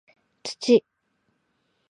[0.51, 0.81] 土